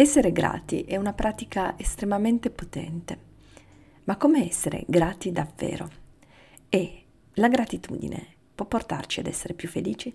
Essere 0.00 0.30
grati 0.30 0.82
è 0.82 0.94
una 0.94 1.12
pratica 1.12 1.76
estremamente 1.76 2.50
potente, 2.50 3.18
ma 4.04 4.16
come 4.16 4.46
essere 4.46 4.84
grati 4.86 5.32
davvero? 5.32 5.90
E 6.68 7.02
la 7.32 7.48
gratitudine 7.48 8.24
può 8.54 8.64
portarci 8.64 9.18
ad 9.18 9.26
essere 9.26 9.54
più 9.54 9.66
felici? 9.66 10.14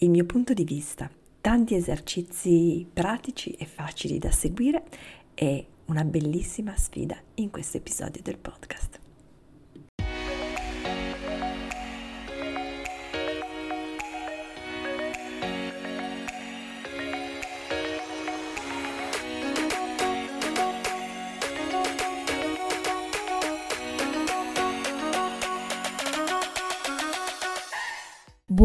Il 0.00 0.10
mio 0.10 0.26
punto 0.26 0.52
di 0.52 0.64
vista, 0.64 1.10
tanti 1.40 1.74
esercizi 1.74 2.86
pratici 2.92 3.52
e 3.52 3.64
facili 3.64 4.18
da 4.18 4.30
seguire 4.30 4.84
e 5.32 5.66
una 5.86 6.04
bellissima 6.04 6.76
sfida 6.76 7.16
in 7.36 7.48
questo 7.48 7.78
episodio 7.78 8.20
del 8.20 8.36
podcast. 8.36 9.05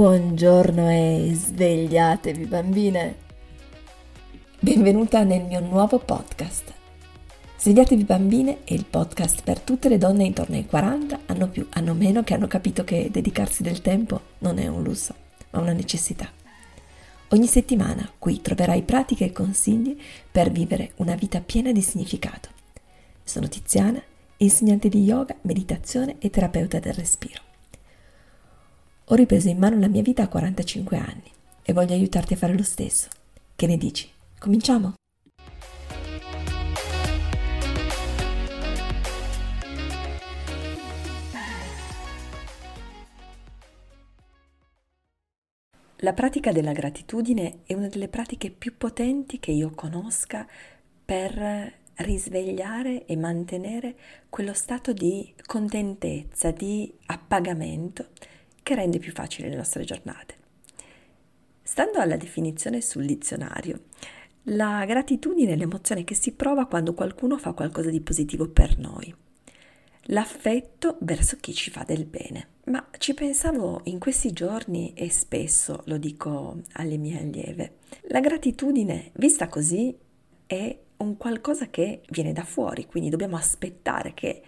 Buongiorno 0.01 0.89
e 0.89 1.31
svegliatevi 1.31 2.47
bambine. 2.47 3.15
Benvenuta 4.59 5.21
nel 5.21 5.43
mio 5.43 5.59
nuovo 5.59 5.99
podcast. 5.99 6.73
Svegliatevi 7.59 8.03
bambine 8.03 8.63
è 8.63 8.73
il 8.73 8.85
podcast 8.85 9.43
per 9.43 9.59
tutte 9.59 9.89
le 9.89 9.99
donne 9.99 10.23
intorno 10.23 10.55
ai 10.55 10.65
40, 10.65 11.19
hanno 11.27 11.49
più, 11.49 11.67
hanno 11.73 11.93
meno, 11.93 12.23
che 12.23 12.33
hanno 12.33 12.47
capito 12.47 12.83
che 12.83 13.09
dedicarsi 13.11 13.61
del 13.61 13.83
tempo 13.83 14.21
non 14.39 14.57
è 14.57 14.65
un 14.65 14.81
lusso, 14.81 15.13
ma 15.51 15.59
una 15.59 15.73
necessità. 15.73 16.27
Ogni 17.29 17.45
settimana 17.45 18.11
qui 18.17 18.41
troverai 18.41 18.81
pratiche 18.81 19.25
e 19.25 19.31
consigli 19.31 19.95
per 20.31 20.49
vivere 20.49 20.93
una 20.95 21.13
vita 21.13 21.41
piena 21.41 21.71
di 21.71 21.83
significato. 21.83 22.49
Sono 23.23 23.47
Tiziana, 23.47 24.01
insegnante 24.37 24.89
di 24.89 25.03
yoga, 25.03 25.35
meditazione 25.41 26.15
e 26.17 26.31
terapeuta 26.31 26.79
del 26.79 26.95
respiro. 26.95 27.49
Ho 29.11 29.15
ripreso 29.15 29.49
in 29.49 29.57
mano 29.57 29.77
la 29.77 29.89
mia 29.89 30.01
vita 30.01 30.23
a 30.23 30.29
45 30.29 30.95
anni 30.95 31.29
e 31.63 31.73
voglio 31.73 31.91
aiutarti 31.91 32.33
a 32.33 32.37
fare 32.37 32.55
lo 32.55 32.63
stesso. 32.63 33.09
Che 33.57 33.67
ne 33.67 33.75
dici? 33.75 34.09
Cominciamo? 34.39 34.93
La 45.97 46.13
pratica 46.13 46.53
della 46.53 46.71
gratitudine 46.71 47.63
è 47.65 47.73
una 47.73 47.89
delle 47.89 48.07
pratiche 48.07 48.49
più 48.49 48.77
potenti 48.77 49.39
che 49.39 49.51
io 49.51 49.71
conosca 49.75 50.47
per 51.03 51.79
risvegliare 51.95 53.05
e 53.05 53.17
mantenere 53.17 53.93
quello 54.29 54.53
stato 54.53 54.93
di 54.93 55.33
contentezza, 55.45 56.51
di 56.51 56.89
appagamento 57.07 58.07
che 58.63 58.75
rende 58.75 58.99
più 58.99 59.11
facili 59.11 59.49
le 59.49 59.55
nostre 59.55 59.83
giornate. 59.83 60.35
Stando 61.61 61.99
alla 61.99 62.17
definizione 62.17 62.81
sul 62.81 63.05
dizionario, 63.05 63.83
la 64.45 64.83
gratitudine 64.85 65.53
è 65.53 65.55
l'emozione 65.55 66.03
che 66.03 66.15
si 66.15 66.33
prova 66.33 66.65
quando 66.65 66.93
qualcuno 66.93 67.37
fa 67.37 67.53
qualcosa 67.53 67.89
di 67.89 68.01
positivo 68.01 68.49
per 68.49 68.77
noi. 68.77 69.13
L'affetto 70.05 70.97
verso 71.01 71.37
chi 71.39 71.53
ci 71.53 71.69
fa 71.69 71.83
del 71.83 72.05
bene. 72.05 72.47
Ma 72.65 72.87
ci 72.97 73.13
pensavo 73.13 73.81
in 73.85 73.99
questi 73.99 74.31
giorni 74.31 74.93
e 74.95 75.09
spesso 75.11 75.83
lo 75.85 75.97
dico 75.97 76.61
alle 76.73 76.97
mie 76.97 77.19
allieve. 77.19 77.77
La 78.09 78.19
gratitudine, 78.19 79.11
vista 79.13 79.47
così, 79.47 79.95
è 80.47 80.79
un 80.97 81.17
qualcosa 81.17 81.69
che 81.69 82.01
viene 82.09 82.33
da 82.33 82.43
fuori, 82.43 82.85
quindi 82.85 83.09
dobbiamo 83.09 83.37
aspettare 83.37 84.13
che 84.13 84.41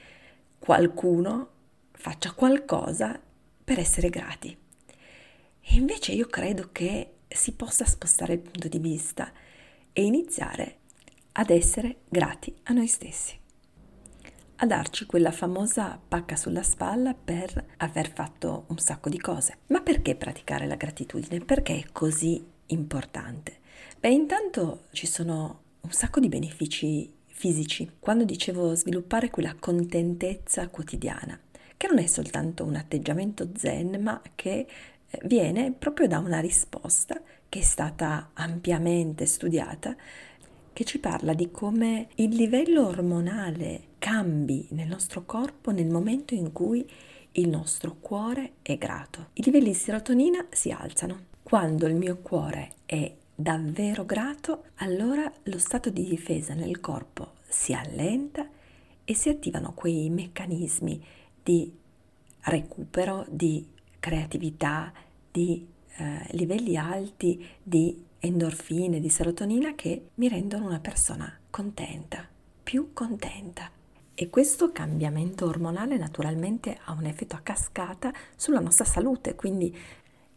qualcuno 0.59 1.49
faccia 1.91 2.31
qualcosa 2.33 3.19
per 3.63 3.79
essere 3.79 4.09
grati. 4.09 4.55
E 5.65 5.75
invece 5.75 6.11
io 6.11 6.27
credo 6.27 6.69
che 6.71 7.13
si 7.27 7.53
possa 7.53 7.85
spostare 7.85 8.33
il 8.33 8.39
punto 8.39 8.67
di 8.67 8.79
vista 8.79 9.31
e 9.91 10.03
iniziare 10.03 10.79
ad 11.33 11.49
essere 11.49 12.01
grati 12.09 12.53
a 12.63 12.73
noi 12.73 12.87
stessi, 12.87 13.37
a 14.57 14.65
darci 14.65 15.05
quella 15.05 15.31
famosa 15.31 15.99
pacca 16.05 16.35
sulla 16.35 16.63
spalla 16.63 17.13
per 17.13 17.73
aver 17.77 18.11
fatto 18.13 18.65
un 18.67 18.77
sacco 18.77 19.09
di 19.09 19.19
cose. 19.19 19.59
Ma 19.67 19.81
perché 19.81 20.15
praticare 20.15 20.67
la 20.67 20.75
gratitudine? 20.75 21.39
Perché 21.39 21.79
è 21.79 21.91
così 21.91 22.43
importante? 22.67 23.59
Beh, 23.99 24.09
intanto 24.09 24.85
ci 24.91 25.07
sono 25.07 25.61
un 25.81 25.91
sacco 25.91 26.19
di 26.19 26.29
benefici 26.29 27.11
fisici. 27.25 27.89
Quando 27.99 28.25
dicevo 28.25 28.75
sviluppare 28.75 29.29
quella 29.29 29.55
contentezza 29.55 30.67
quotidiana, 30.67 31.39
che 31.83 31.89
non 31.89 31.99
è 31.99 32.07
soltanto 32.07 32.63
un 32.63 32.75
atteggiamento 32.75 33.49
zen, 33.57 34.01
ma 34.01 34.21
che 34.35 34.65
eh, 35.09 35.19
viene 35.25 35.73
proprio 35.73 36.07
da 36.07 36.19
una 36.19 36.39
risposta 36.39 37.21
che 37.49 37.59
è 37.59 37.61
stata 37.61 38.29
ampiamente 38.31 39.25
studiata, 39.25 39.93
che 40.71 40.85
ci 40.85 40.99
parla 40.99 41.33
di 41.33 41.51
come 41.51 42.07
il 42.15 42.35
livello 42.35 42.87
ormonale 42.87 43.81
cambi 43.99 44.65
nel 44.69 44.87
nostro 44.87 45.25
corpo 45.25 45.71
nel 45.71 45.89
momento 45.89 46.33
in 46.33 46.53
cui 46.53 46.89
il 47.31 47.49
nostro 47.49 47.97
cuore 47.99 48.53
è 48.61 48.77
grato. 48.77 49.31
I 49.33 49.43
livelli 49.43 49.71
di 49.71 49.73
serotonina 49.73 50.45
si 50.51 50.71
alzano. 50.71 51.31
Quando 51.43 51.85
il 51.85 51.95
mio 51.95 52.19
cuore 52.19 52.75
è 52.85 53.13
davvero 53.35 54.05
grato, 54.05 54.67
allora 54.75 55.29
lo 55.43 55.57
stato 55.57 55.89
di 55.89 56.05
difesa 56.05 56.53
nel 56.53 56.79
corpo 56.79 57.33
si 57.45 57.73
allenta 57.73 58.47
e 59.03 59.13
si 59.13 59.27
attivano 59.27 59.73
quei 59.73 60.09
meccanismi 60.09 61.21
di 61.43 61.71
recupero, 62.41 63.25
di 63.29 63.67
creatività, 63.99 64.91
di 65.31 65.67
eh, 65.97 66.27
livelli 66.31 66.77
alti 66.77 67.45
di 67.61 68.03
endorfine, 68.19 68.99
di 68.99 69.09
serotonina 69.09 69.75
che 69.75 70.09
mi 70.15 70.29
rendono 70.29 70.65
una 70.65 70.79
persona 70.79 71.31
contenta, 71.49 72.27
più 72.63 72.91
contenta. 72.93 73.69
E 74.15 74.29
questo 74.29 74.71
cambiamento 74.71 75.45
ormonale 75.45 75.97
naturalmente 75.97 76.77
ha 76.85 76.93
un 76.93 77.05
effetto 77.05 77.35
a 77.35 77.41
cascata 77.41 78.13
sulla 78.35 78.59
nostra 78.59 78.85
salute, 78.85 79.35
quindi 79.35 79.75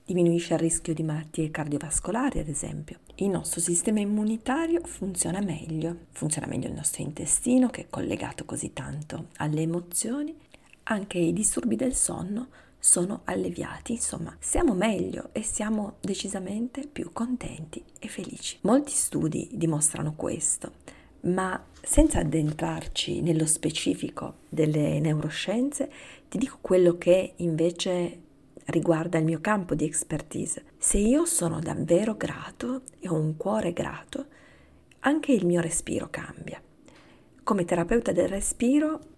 diminuisce 0.04 0.54
il 0.54 0.60
rischio 0.60 0.94
di 0.94 1.02
malattie 1.02 1.50
cardiovascolari, 1.50 2.38
ad 2.38 2.48
esempio. 2.48 3.00
Il 3.16 3.28
nostro 3.28 3.60
sistema 3.60 4.00
immunitario 4.00 4.80
funziona 4.84 5.40
meglio, 5.40 5.96
funziona 6.12 6.46
meglio 6.46 6.68
il 6.68 6.74
nostro 6.74 7.02
intestino 7.02 7.68
che 7.68 7.82
è 7.82 7.86
collegato 7.90 8.44
così 8.44 8.72
tanto 8.72 9.28
alle 9.36 9.62
emozioni 9.62 10.34
anche 10.88 11.18
i 11.18 11.32
disturbi 11.32 11.76
del 11.76 11.94
sonno 11.94 12.48
sono 12.78 13.22
alleviati, 13.24 13.92
insomma, 13.92 14.36
siamo 14.38 14.74
meglio 14.74 15.30
e 15.32 15.42
siamo 15.42 15.96
decisamente 16.00 16.86
più 16.86 17.12
contenti 17.12 17.82
e 17.98 18.08
felici. 18.08 18.58
Molti 18.62 18.92
studi 18.92 19.48
dimostrano 19.52 20.14
questo, 20.14 20.72
ma 21.22 21.60
senza 21.80 22.20
addentrarci 22.20 23.20
nello 23.20 23.46
specifico 23.46 24.34
delle 24.48 25.00
neuroscienze, 25.00 25.90
ti 26.28 26.38
dico 26.38 26.58
quello 26.60 26.96
che 26.96 27.32
invece 27.36 28.20
riguarda 28.66 29.18
il 29.18 29.24
mio 29.24 29.40
campo 29.40 29.74
di 29.74 29.84
expertise. 29.84 30.64
Se 30.78 30.98
io 30.98 31.24
sono 31.24 31.58
davvero 31.58 32.16
grato 32.16 32.82
e 33.00 33.08
ho 33.08 33.14
un 33.14 33.36
cuore 33.36 33.72
grato, 33.72 34.26
anche 35.00 35.32
il 35.32 35.46
mio 35.46 35.60
respiro 35.60 36.08
cambia. 36.10 36.60
Come 37.42 37.64
terapeuta 37.64 38.12
del 38.12 38.28
respiro 38.28 39.14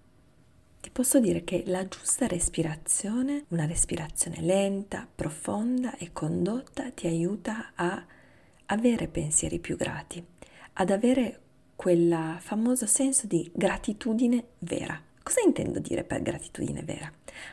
posso 0.98 1.20
dire 1.20 1.44
che 1.44 1.62
la 1.66 1.86
giusta 1.86 2.26
respirazione, 2.26 3.44
una 3.50 3.66
respirazione 3.66 4.41
lenta, 4.41 5.06
profonda 5.14 5.97
e 5.97 6.10
condotta 6.12 6.91
ti 6.91 7.06
aiuta 7.06 7.70
a 7.76 8.04
avere 8.66 9.06
pensieri 9.06 9.60
più 9.60 9.76
grati, 9.76 10.20
ad 10.72 10.91
avere 10.91 11.41
quel 11.76 12.38
famoso 12.40 12.87
senso 12.87 13.28
di 13.28 13.49
gratitudine 13.55 14.44
vera. 14.58 15.00
Cosa 15.23 15.40
intendo 15.46 15.78
dire 15.78 16.02
per 16.02 16.20
gratitudine 16.20 16.82
vera? 16.82 17.08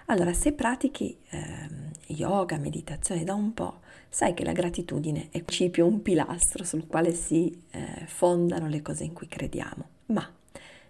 Allora, 0.07 0.33
se 0.33 0.53
pratichi 0.53 1.15
eh, 1.29 1.69
yoga, 2.07 2.57
meditazione 2.57 3.23
da 3.23 3.35
un 3.35 3.53
po', 3.53 3.81
sai 4.09 4.33
che 4.33 4.43
la 4.43 4.53
gratitudine 4.53 5.27
è 5.29 5.37
un 5.37 5.45
principio, 5.45 5.85
un 5.85 6.01
pilastro 6.01 6.63
sul 6.63 6.87
quale 6.87 7.13
si 7.13 7.55
eh, 7.69 8.07
fondano 8.07 8.67
le 8.67 8.81
cose 8.81 9.03
in 9.03 9.13
cui 9.13 9.27
crediamo. 9.27 9.87
Ma 10.07 10.27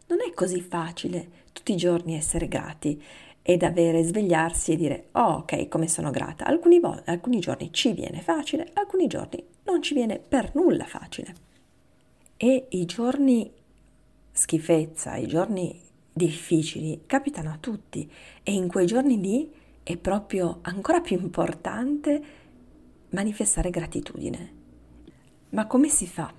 non 0.08 0.20
è 0.22 0.34
così 0.34 0.62
facile 0.62 1.44
tutti 1.52 1.74
i 1.74 1.78
giorni 1.78 2.16
essere 2.16 2.48
grati 2.48 3.02
ed 3.42 3.64
avere, 3.64 4.04
svegliarsi 4.04 4.72
e 4.72 4.76
dire, 4.76 5.08
oh 5.14 5.34
ok, 5.38 5.68
come 5.68 5.88
sono 5.88 6.10
grata. 6.10 6.46
Alcuni, 6.46 6.80
vo- 6.80 7.02
alcuni 7.06 7.40
giorni 7.40 7.72
ci 7.72 7.94
viene 7.94 8.22
facile, 8.22 8.72
alcuni 8.74 9.08
giorni 9.08 9.44
non 9.66 9.82
ci 9.82 9.94
viene 9.94 10.20
per 10.20 10.52
nulla 10.56 10.86
facile. 10.86 11.34
E 12.38 12.68
i 12.70 12.86
giorni 12.86 13.52
schifezza, 14.32 15.16
i 15.16 15.28
giorni 15.28 15.80
difficili 16.12 17.04
capitano 17.06 17.52
a 17.52 17.58
tutti 17.60 18.10
e 18.42 18.52
in 18.52 18.68
quei 18.68 18.86
giorni 18.86 19.20
lì 19.20 19.52
è 19.84 19.96
proprio 19.98 20.60
ancora 20.62 21.00
più 21.00 21.20
importante 21.20 22.24
manifestare 23.10 23.70
gratitudine. 23.70 24.54
Ma 25.50 25.68
come 25.68 25.88
si 25.88 26.08
fa? 26.08 26.34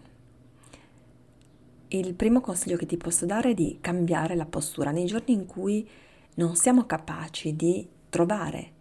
Il 1.89 2.15
primo 2.15 2.41
consiglio 2.41 2.77
che 2.77 2.87
ti 2.87 2.97
posso 2.97 3.27
dare 3.27 3.51
è 3.51 3.55
di 3.55 3.79
cambiare 3.81 4.35
la 4.35 4.47
postura 4.47 4.91
nei 4.91 5.07
giorni 5.07 5.35
in 5.35 5.47
cui 5.47 5.89
non 6.35 6.57
siamo 6.57 6.85
capaci 6.85 7.55
di 7.55 7.87
trovare 8.09 8.73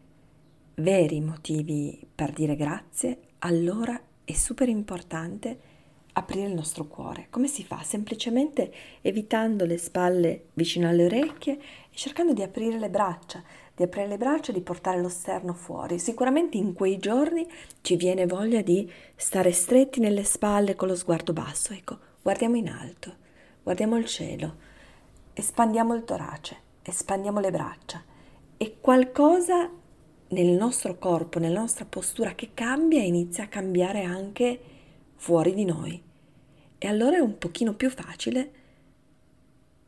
veri 0.75 1.21
motivi 1.21 2.05
per 2.13 2.31
dire 2.31 2.55
grazie, 2.55 3.19
allora 3.39 3.99
è 4.23 4.33
super 4.33 4.67
importante 4.67 5.73
aprire 6.13 6.47
il 6.47 6.53
nostro 6.53 6.85
cuore. 6.85 7.27
Come 7.29 7.47
si 7.47 7.63
fa? 7.63 7.81
Semplicemente 7.83 8.73
evitando 9.01 9.65
le 9.65 9.77
spalle 9.77 10.45
vicino 10.53 10.87
alle 10.87 11.05
orecchie 11.05 11.53
e 11.53 11.95
cercando 11.95 12.33
di 12.33 12.41
aprire 12.41 12.79
le 12.79 12.89
braccia, 12.89 13.43
di 13.75 13.83
aprire 13.83 14.07
le 14.07 14.17
braccia 14.17 14.51
e 14.51 14.53
di 14.53 14.61
portare 14.61 15.01
lo 15.01 15.09
sterno 15.09 15.53
fuori. 15.53 15.99
Sicuramente 15.99 16.57
in 16.57 16.73
quei 16.73 16.97
giorni 16.97 17.45
ci 17.81 17.95
viene 17.97 18.25
voglia 18.25 18.61
di 18.61 18.89
stare 19.15 19.51
stretti 19.51 19.99
nelle 19.99 20.23
spalle 20.23 20.75
con 20.75 20.87
lo 20.87 20.95
sguardo 20.95 21.33
basso. 21.33 21.73
Ecco, 21.73 21.97
guardiamo 22.25 22.55
in 22.55 22.69
alto, 22.69 23.15
guardiamo 23.61 23.97
il 23.97 24.05
cielo, 24.05 24.55
espandiamo 25.33 25.93
il 25.93 26.05
torace, 26.05 26.57
espandiamo 26.81 27.39
le 27.39 27.51
braccia 27.51 28.03
e 28.57 28.77
qualcosa 28.81 29.69
nel 30.29 30.47
nostro 30.47 30.97
corpo, 30.97 31.37
nella 31.37 31.59
nostra 31.59 31.85
postura 31.85 32.33
che 32.33 32.49
cambia 32.55 33.03
inizia 33.03 33.43
a 33.43 33.47
cambiare 33.47 34.05
anche 34.05 34.59
fuori 35.13 35.53
di 35.53 35.65
noi. 35.65 36.01
E 36.79 36.87
allora 36.87 37.17
è 37.17 37.19
un 37.19 37.37
pochino 37.37 37.75
più 37.75 37.91
facile 37.91 38.51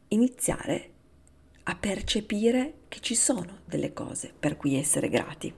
iniziare 0.09 0.91
a 1.63 1.75
percepire 1.75 2.81
che 2.87 2.99
ci 2.99 3.15
sono 3.15 3.61
delle 3.65 3.93
cose 3.93 4.31
per 4.37 4.57
cui 4.57 4.75
essere 4.75 5.09
grati. 5.09 5.51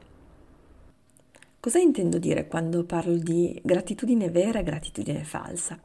Cosa 1.59 1.77
intendo 1.77 2.19
dire 2.19 2.47
quando 2.47 2.85
parlo 2.85 3.17
di 3.17 3.59
gratitudine 3.61 4.29
vera 4.29 4.59
e 4.59 4.63
gratitudine 4.63 5.25
falsa? 5.25 5.77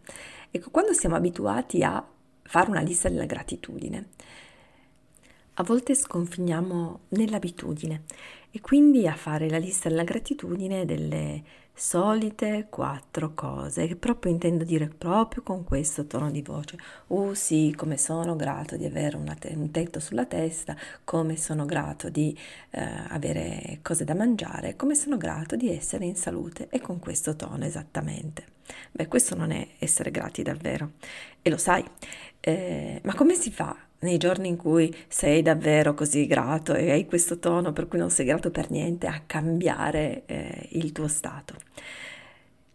Ecco, 0.56 0.70
quando 0.70 0.92
siamo 0.92 1.16
abituati 1.16 1.82
a 1.82 2.06
fare 2.44 2.70
una 2.70 2.80
lista 2.80 3.08
della 3.08 3.24
gratitudine, 3.24 4.10
a 5.54 5.64
volte 5.64 5.96
sconfiniamo 5.96 7.00
nell'abitudine 7.08 8.04
e 8.56 8.60
quindi 8.60 9.08
a 9.08 9.16
fare 9.16 9.50
la 9.50 9.58
lista 9.58 9.88
della 9.88 10.04
gratitudine 10.04 10.84
delle 10.84 11.42
solite 11.74 12.68
quattro 12.70 13.34
cose 13.34 13.88
che 13.88 13.96
proprio 13.96 14.30
intendo 14.30 14.62
dire 14.62 14.86
proprio 14.86 15.42
con 15.42 15.64
questo 15.64 16.06
tono 16.06 16.30
di 16.30 16.40
voce. 16.40 16.78
Oh 17.08 17.34
sì, 17.34 17.74
come 17.76 17.98
sono 17.98 18.36
grato 18.36 18.76
di 18.76 18.84
avere 18.84 19.20
te- 19.40 19.54
un 19.56 19.72
tetto 19.72 19.98
sulla 19.98 20.24
testa, 20.26 20.76
come 21.02 21.36
sono 21.36 21.64
grato 21.64 22.10
di 22.10 22.38
eh, 22.70 22.80
avere 23.08 23.80
cose 23.82 24.04
da 24.04 24.14
mangiare, 24.14 24.76
come 24.76 24.94
sono 24.94 25.16
grato 25.16 25.56
di 25.56 25.68
essere 25.68 26.04
in 26.04 26.14
salute 26.14 26.68
e 26.70 26.78
con 26.80 27.00
questo 27.00 27.34
tono 27.34 27.64
esattamente. 27.64 28.44
Beh, 28.92 29.08
questo 29.08 29.34
non 29.34 29.50
è 29.50 29.66
essere 29.80 30.12
grati 30.12 30.44
davvero 30.44 30.92
e 31.42 31.50
lo 31.50 31.56
sai, 31.56 31.84
eh, 32.38 33.00
ma 33.02 33.14
come 33.14 33.34
si 33.34 33.50
fa 33.50 33.76
nei 34.04 34.18
giorni 34.18 34.48
in 34.48 34.56
cui 34.56 34.94
sei 35.08 35.42
davvero 35.42 35.94
così 35.94 36.26
grato 36.26 36.74
e 36.74 36.92
hai 36.92 37.06
questo 37.06 37.38
tono 37.38 37.72
per 37.72 37.88
cui 37.88 37.98
non 37.98 38.10
sei 38.10 38.26
grato 38.26 38.50
per 38.50 38.70
niente, 38.70 39.08
a 39.08 39.22
cambiare 39.26 40.22
eh, 40.26 40.68
il 40.72 40.92
tuo 40.92 41.08
stato. 41.08 41.56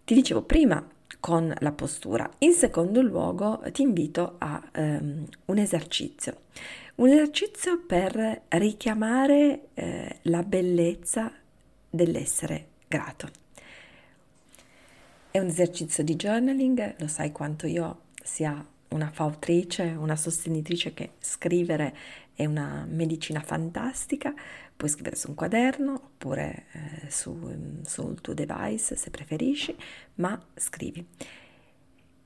Ti 0.03 0.13
dicevo 0.13 0.41
prima 0.41 0.85
con 1.19 1.53
la 1.59 1.71
postura. 1.71 2.29
In 2.39 2.53
secondo 2.53 3.01
luogo 3.01 3.61
ti 3.71 3.83
invito 3.83 4.35
a 4.39 4.61
um, 4.75 5.25
un 5.45 5.57
esercizio, 5.57 6.41
un 6.95 7.09
esercizio 7.09 7.79
per 7.85 8.43
richiamare 8.49 9.67
eh, 9.73 10.17
la 10.23 10.43
bellezza 10.43 11.31
dell'essere 11.89 12.67
grato. 12.87 13.29
È 15.31 15.37
un 15.37 15.47
esercizio 15.47 16.03
di 16.03 16.15
journaling, 16.15 16.95
lo 16.97 17.07
sai 17.07 17.31
quanto 17.31 17.67
io 17.67 18.01
sia 18.23 18.65
una 18.89 19.09
fautrice, 19.11 19.83
una 19.97 20.15
sostenitrice 20.15 20.93
che 20.93 21.13
scrivere 21.19 21.95
è 22.33 22.45
una 22.45 22.85
medicina 22.87 23.41
fantastica, 23.41 24.33
puoi 24.75 24.89
scrivere 24.89 25.15
su 25.15 25.29
un 25.29 25.35
quaderno 25.35 25.93
oppure 25.93 26.65
eh, 26.71 27.11
su, 27.11 27.81
sul 27.85 28.21
tuo 28.21 28.33
device 28.33 28.95
se 28.95 29.09
preferisci, 29.09 29.75
ma 30.15 30.41
scrivi. 30.55 31.05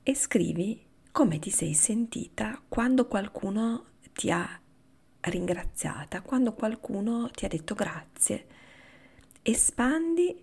E 0.02 0.14
scrivi 0.14 0.80
come 1.10 1.38
ti 1.38 1.50
sei 1.50 1.74
sentita 1.74 2.60
quando 2.68 3.06
qualcuno 3.06 3.86
ti 4.12 4.30
ha 4.30 4.60
ringraziata, 5.20 6.22
quando 6.22 6.54
qualcuno 6.54 7.28
ti 7.30 7.44
ha 7.44 7.48
detto 7.48 7.74
grazie. 7.74 8.46
Espandi 9.42 10.42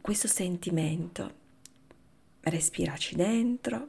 questo 0.00 0.28
sentimento, 0.28 1.34
respiraci 2.40 3.14
dentro, 3.16 3.86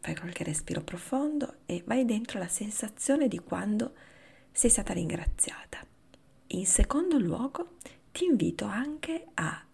fai 0.00 0.16
qualche 0.16 0.44
respiro 0.44 0.82
profondo 0.82 1.56
e 1.66 1.82
vai 1.86 2.04
dentro 2.04 2.38
la 2.38 2.48
sensazione 2.48 3.28
di 3.28 3.38
quando 3.38 3.94
sei 4.52 4.70
stata 4.70 4.92
ringraziata. 4.92 5.84
In 6.48 6.66
secondo 6.66 7.18
luogo, 7.18 7.76
ti 8.12 8.24
invito 8.24 8.64
anche 8.64 9.26
a 9.34 9.64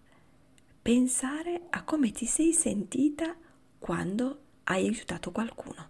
pensare 0.81 1.63
a 1.71 1.85
come 1.85 2.11
ti 2.11 2.27
sei 2.27 2.53
sentita 2.53 3.37
quando 3.79 4.41
hai 4.65 4.87
aiutato 4.87 5.31
qualcuno. 5.31 5.89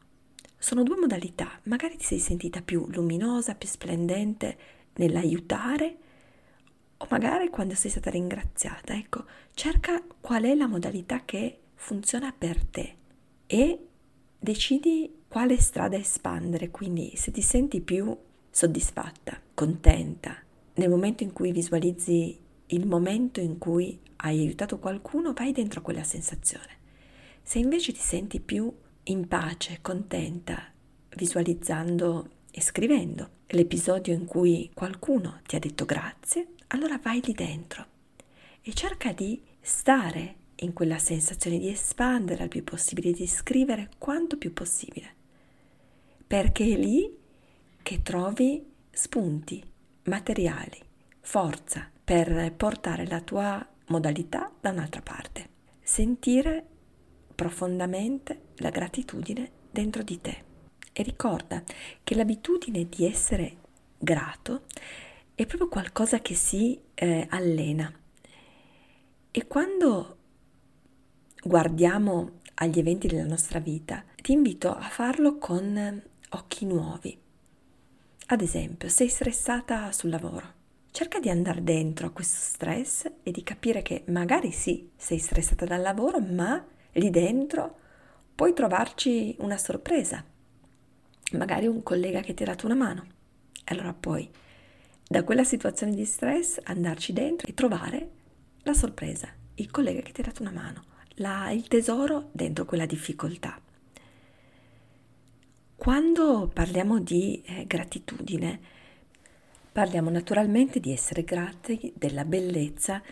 Sono 0.58 0.82
due 0.82 0.96
modalità, 0.96 1.58
magari 1.64 1.96
ti 1.96 2.05
sei 2.05 2.19
sentita 2.19 2.62
più 2.62 2.87
luminosa, 2.88 3.55
più 3.55 3.69
splendente 3.69 4.58
nell'aiutare 4.94 5.96
o 6.99 7.06
magari 7.11 7.49
quando 7.49 7.75
sei 7.75 7.90
stata 7.90 8.11
ringraziata. 8.11 8.94
Ecco, 8.94 9.25
cerca 9.55 10.02
qual 10.20 10.43
è 10.44 10.55
la 10.55 10.67
modalità 10.67 11.25
che 11.25 11.58
funziona 11.75 12.32
per 12.37 12.64
te 12.64 12.96
e 13.46 13.87
decidi 14.43 15.23
quale 15.29 15.56
strada 15.61 15.97
espandere, 15.97 16.71
quindi 16.71 17.12
se 17.15 17.31
ti 17.31 17.41
senti 17.41 17.81
più 17.81 18.15
soddisfatta, 18.50 19.41
contenta, 19.55 20.37
nel 20.75 20.91
momento 20.91 21.23
in 21.23 21.33
cui 21.33 21.53
visualizzi 21.53 22.37
il 22.67 22.87
momento 22.87 23.41
in 23.41 23.59
cui 23.59 24.00
hai 24.17 24.41
aiutato 24.41 24.79
qualcuno, 24.79 25.33
vai 25.33 25.53
dentro 25.53 25.81
quella 25.81 26.03
sensazione. 26.03 26.81
Se 27.43 27.61
invece 27.61 27.93
ti 27.93 28.00
senti 28.00 28.41
più 28.41 28.73
in 29.05 29.29
pace, 29.29 29.79
contenta, 29.81 30.73
visualizzando 31.17 32.29
e 32.50 32.61
scrivendo 32.61 33.31
l'episodio 33.49 34.12
in 34.12 34.25
cui 34.25 34.71
qualcuno 34.75 35.41
ti 35.47 35.55
ha 35.55 35.61
detto 35.61 35.85
grazie, 35.85 36.49
allora 36.69 36.99
vai 36.99 37.21
lì 37.23 37.33
dentro 37.33 37.87
e 38.61 38.73
cerca 38.75 39.12
di 39.12 39.41
stare 39.61 40.37
in 40.62 40.73
quella 40.73 40.99
sensazione 40.99 41.59
di 41.59 41.69
espandere 41.69 42.44
al 42.44 42.49
più 42.49 42.64
possibile, 42.64 43.12
di 43.12 43.26
scrivere 43.26 43.91
quanto 43.99 44.37
più 44.37 44.53
possibile, 44.53 45.14
perché 46.26 46.64
è 46.64 46.76
lì 46.76 47.19
che 47.83 48.02
trovi 48.02 48.64
spunti, 48.90 49.62
materiali, 50.04 50.78
forza 51.21 51.90
per 52.04 52.52
portare 52.57 53.07
la 53.07 53.21
tua 53.21 53.66
modalità 53.88 54.50
da 54.61 54.71
un'altra 54.71 55.02
parte, 55.02 55.49
sentire 55.83 56.66
profondamente 57.35 58.50
la 58.57 58.71
gratitudine 58.71 59.50
dentro 59.71 60.02
di 60.02 60.21
te. 60.21 60.45
E 60.92 61.02
ricorda 61.02 61.62
che 62.04 62.14
l'abitudine 62.14 62.87
di 62.88 63.07
essere 63.07 63.57
grato 63.99 64.64
è 65.35 65.47
proprio 65.47 65.69
qualcosa 65.69 66.21
che 66.21 66.35
si 66.35 66.78
eh, 66.95 67.26
allena. 67.31 67.90
E 69.31 69.47
quando 69.47 70.19
guardiamo 71.44 72.38
agli 72.54 72.78
eventi 72.78 73.08
della 73.08 73.26
nostra 73.26 73.58
vita, 73.58 74.04
ti 74.14 74.30
invito 74.30 74.72
a 74.72 74.88
farlo 74.88 75.38
con 75.38 76.02
occhi 76.30 76.64
nuovi. 76.64 77.18
Ad 78.26 78.40
esempio, 78.40 78.88
sei 78.88 79.08
stressata 79.08 79.90
sul 79.90 80.11
lavoro. 80.11 80.61
Cerca 80.92 81.18
di 81.18 81.30
andare 81.30 81.64
dentro 81.64 82.06
a 82.06 82.11
questo 82.11 82.38
stress 82.38 83.11
e 83.22 83.30
di 83.32 83.42
capire 83.42 83.82
che 83.82 84.04
magari 84.08 84.52
sì, 84.52 84.90
sei 84.94 85.18
stressata 85.18 85.64
dal 85.64 85.80
lavoro, 85.80 86.20
ma 86.20 86.64
lì 86.92 87.11
dentro 87.11 87.76
puoi 88.34 88.52
trovarci 88.52 89.34
una 89.40 89.56
sorpresa. 89.56 90.25
Magari 91.32 91.66
un 91.66 91.82
collega 91.82 92.20
che 92.20 92.34
ti 92.34 92.44
ha 92.44 92.46
dato 92.46 92.66
una 92.66 92.76
mano. 92.76 93.06
Allora 93.64 93.92
puoi 93.92 94.30
da 95.08 95.25
quella 95.25 95.44
situazione 95.44 95.94
di 95.94 96.04
stress 96.04 96.61
andarci 96.62 97.12
dentro 97.12 97.49
e 97.49 97.54
trovare 97.54 98.11
la 98.62 98.75
sorpresa, 98.75 99.28
il 99.56 99.70
collega 99.70 100.02
che 100.02 100.12
ti 100.12 100.20
ha 100.20 100.25
dato 100.25 100.42
una 100.42 100.52
mano 100.52 100.90
la, 101.16 101.50
il 101.50 101.69
tesoro 101.69 102.31
dentro 102.33 102.64
quella 102.64 102.87
difficoltà. 102.87 103.61
Quando 105.76 106.50
parliamo 106.52 107.00
di 107.00 107.42
eh, 107.45 107.66
gratitudine, 107.66 108.61
parliamo 109.73 110.11
naturalmente 110.11 110.78
di 110.78 110.92
essere 110.92 111.25
grati 111.25 111.92
della 111.97 112.25
bellezza 112.25 113.02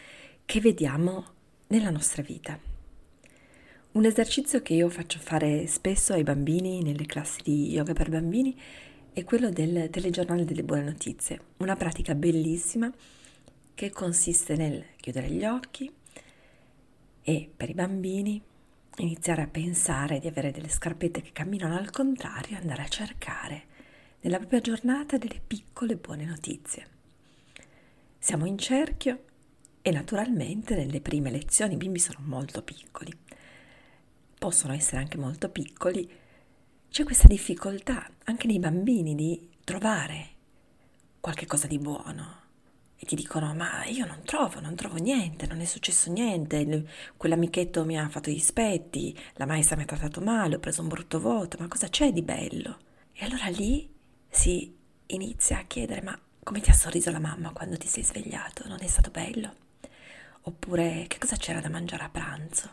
che 0.44 0.60
vediamo 0.60 1.24
nella 1.68 1.90
nostra 1.90 2.22
vita. 2.22 2.58
Un 3.92 4.04
esercizio 4.04 4.62
che 4.62 4.74
io 4.74 4.88
faccio 4.88 5.18
fare 5.18 5.66
spesso 5.66 6.12
ai 6.12 6.22
bambini 6.22 6.80
nelle 6.82 7.06
classi 7.06 7.40
di 7.42 7.70
yoga 7.72 7.92
per 7.92 8.08
bambini 8.08 8.56
è 9.12 9.24
quello 9.24 9.50
del 9.50 9.90
telegiornale 9.90 10.44
delle 10.44 10.62
buone 10.62 10.84
notizie, 10.84 11.40
una 11.56 11.74
pratica 11.74 12.14
bellissima 12.14 12.92
che 13.74 13.90
consiste 13.90 14.54
nel 14.54 14.84
chiudere 14.96 15.28
gli 15.30 15.44
occhi, 15.44 15.90
e 17.30 17.48
per 17.56 17.70
i 17.70 17.74
bambini 17.74 18.42
iniziare 18.96 19.42
a 19.42 19.46
pensare 19.46 20.18
di 20.18 20.26
avere 20.26 20.50
delle 20.50 20.68
scarpette 20.68 21.22
che 21.22 21.30
camminano 21.30 21.76
al 21.76 21.92
contrario 21.92 22.56
e 22.56 22.60
andare 22.60 22.82
a 22.82 22.88
cercare 22.88 23.64
nella 24.22 24.38
propria 24.38 24.60
giornata 24.60 25.16
delle 25.16 25.40
piccole 25.46 25.94
buone 25.94 26.24
notizie. 26.24 26.88
Siamo 28.18 28.46
in 28.46 28.58
cerchio 28.58 29.22
e 29.80 29.92
naturalmente 29.92 30.74
nelle 30.74 31.00
prime 31.00 31.30
lezioni 31.30 31.74
i 31.74 31.76
bimbi 31.76 32.00
sono 32.00 32.18
molto 32.24 32.62
piccoli, 32.62 33.16
possono 34.36 34.72
essere 34.72 34.96
anche 34.96 35.16
molto 35.16 35.48
piccoli, 35.50 36.10
c'è 36.90 37.04
questa 37.04 37.28
difficoltà 37.28 38.10
anche 38.24 38.48
nei 38.48 38.58
bambini 38.58 39.14
di 39.14 39.48
trovare 39.62 40.28
qualche 41.20 41.46
cosa 41.46 41.68
di 41.68 41.78
buono 41.78 42.39
e 43.02 43.06
ti 43.06 43.14
dicono 43.14 43.54
ma 43.54 43.86
io 43.86 44.04
non 44.04 44.20
trovo, 44.24 44.60
non 44.60 44.74
trovo 44.74 44.96
niente, 44.96 45.46
non 45.46 45.60
è 45.60 45.64
successo 45.64 46.12
niente, 46.12 46.86
quell'amichetto 47.16 47.86
mi 47.86 47.98
ha 47.98 48.06
fatto 48.10 48.30
gli 48.30 48.38
spetti, 48.38 49.18
la 49.36 49.46
maestra 49.46 49.74
mi 49.74 49.82
ha 49.82 49.86
trattato 49.86 50.20
male, 50.20 50.56
ho 50.56 50.60
preso 50.60 50.82
un 50.82 50.88
brutto 50.88 51.18
voto, 51.18 51.56
ma 51.58 51.66
cosa 51.66 51.88
c'è 51.88 52.12
di 52.12 52.20
bello? 52.20 52.78
E 53.14 53.24
allora 53.24 53.48
lì 53.48 53.88
si 54.28 54.76
inizia 55.06 55.60
a 55.60 55.64
chiedere 55.64 56.02
ma 56.02 56.18
come 56.42 56.60
ti 56.60 56.68
ha 56.68 56.74
sorriso 56.74 57.10
la 57.10 57.18
mamma 57.18 57.52
quando 57.52 57.78
ti 57.78 57.86
sei 57.86 58.02
svegliato? 58.02 58.68
Non 58.68 58.82
è 58.82 58.86
stato 58.86 59.10
bello? 59.10 59.54
Oppure 60.42 61.06
che 61.08 61.16
cosa 61.18 61.36
c'era 61.36 61.60
da 61.60 61.70
mangiare 61.70 62.04
a 62.04 62.10
pranzo? 62.10 62.68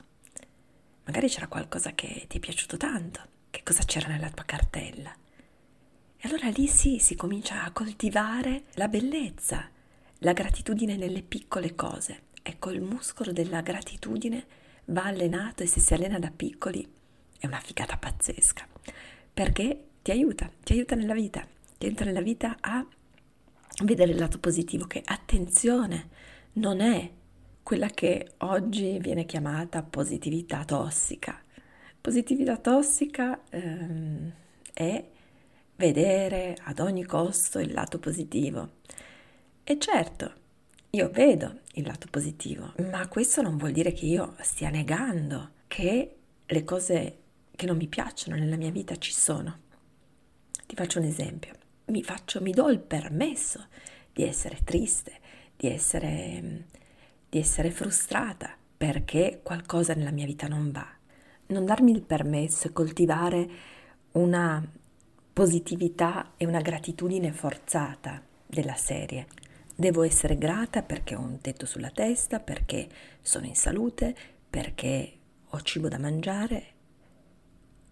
Magari 1.05 1.29
c'era 1.29 1.47
qualcosa 1.47 1.93
che 1.93 2.25
ti 2.27 2.35
è 2.35 2.39
piaciuto 2.41 2.75
tanto. 2.75 3.21
Che 3.49 3.63
cosa 3.63 3.83
c'era 3.83 4.09
nella 4.09 4.29
tua 4.29 4.43
cartella? 4.43 5.15
E 6.17 6.27
allora 6.27 6.49
lì 6.49 6.67
sì, 6.67 6.99
si 6.99 7.15
comincia 7.15 7.63
a 7.63 7.71
coltivare 7.71 8.63
la 8.73 8.89
bellezza, 8.89 9.69
la 10.19 10.33
gratitudine 10.33 10.95
nelle 10.95 11.21
piccole 11.21 11.75
cose. 11.75 12.21
Ecco, 12.41 12.71
il 12.71 12.81
muscolo 12.81 13.31
della 13.31 13.61
gratitudine 13.61 14.45
va 14.85 15.03
allenato 15.03 15.63
e 15.63 15.67
se 15.67 15.79
si 15.79 15.93
allena 15.93 16.19
da 16.19 16.31
piccoli 16.35 16.87
è 17.39 17.45
una 17.45 17.59
figata 17.59 17.97
pazzesca, 17.97 18.67
perché 19.33 19.85
ti 20.01 20.11
aiuta, 20.11 20.49
ti 20.63 20.73
aiuta 20.73 20.95
nella 20.95 21.13
vita, 21.13 21.45
ti 21.77 21.85
aiuta 21.85 22.05
nella 22.05 22.21
vita 22.21 22.55
a 22.59 22.85
vedere 23.83 24.11
il 24.11 24.17
lato 24.17 24.39
positivo, 24.39 24.85
che 24.87 25.01
attenzione, 25.05 26.09
non 26.53 26.79
è 26.79 27.11
quella 27.61 27.87
che 27.87 28.31
oggi 28.37 28.97
viene 28.99 29.25
chiamata 29.25 29.83
positività 29.83 30.63
tossica. 30.63 31.39
Positività 31.99 32.57
tossica 32.57 33.41
ehm, 33.49 34.31
è 34.73 35.05
vedere 35.75 36.55
ad 36.63 36.79
ogni 36.79 37.03
costo 37.03 37.59
il 37.59 37.73
lato 37.73 37.99
positivo. 37.99 38.75
E 39.69 39.77
certo, 39.79 40.31
io 40.91 41.09
vedo 41.09 41.59
il 41.73 41.85
lato 41.85 42.07
positivo, 42.09 42.71
ma 42.89 43.05
questo 43.09 43.41
non 43.41 43.57
vuol 43.57 43.73
dire 43.73 43.91
che 43.91 44.05
io 44.05 44.33
stia 44.39 44.69
negando 44.69 45.49
che 45.67 46.15
le 46.45 46.63
cose 46.63 47.17
che 47.53 47.65
non 47.65 47.75
mi 47.75 47.87
piacciono 47.87 48.37
nella 48.37 48.55
mia 48.55 48.71
vita 48.71 48.95
ci 48.95 49.11
sono. 49.11 49.59
Ti 50.65 50.73
faccio 50.73 50.99
un 50.99 51.05
esempio. 51.05 51.53
Mi, 51.87 52.01
faccio, 52.01 52.41
mi 52.41 52.51
do 52.51 52.69
il 52.69 52.79
permesso 52.79 53.65
di 54.13 54.23
essere 54.23 54.59
triste, 54.63 55.19
di 55.57 55.67
essere, 55.67 56.67
di 57.27 57.37
essere 57.37 57.69
frustrata 57.69 58.55
perché 58.77 59.41
qualcosa 59.43 59.93
nella 59.95 60.11
mia 60.11 60.25
vita 60.25 60.47
non 60.47 60.71
va. 60.71 60.87
Non 61.47 61.65
darmi 61.65 61.91
il 61.91 62.03
permesso 62.03 62.67
e 62.67 62.71
coltivare 62.71 63.49
una 64.13 64.65
positività 65.33 66.35
e 66.37 66.45
una 66.45 66.61
gratitudine 66.61 67.33
forzata 67.33 68.23
della 68.45 68.75
serie. 68.75 69.27
Devo 69.79 70.01
essere 70.01 70.39
grata 70.39 70.81
perché 70.81 71.13
ho 71.13 71.19
un 71.19 71.39
tetto 71.39 71.67
sulla 71.67 71.91
testa, 71.91 72.39
perché 72.39 72.87
sono 73.21 73.45
in 73.45 73.53
salute, 73.53 74.15
perché 74.49 75.11
ho 75.49 75.61
cibo 75.61 75.87
da 75.87 75.99
mangiare. 75.99 76.63